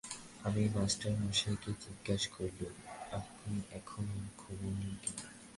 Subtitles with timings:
[0.43, 2.73] আমি মাস্টারমশায়কে জিজ্ঞাসা করলুম,
[3.11, 5.17] আপনি এখনো ঘুমোন নি কেন?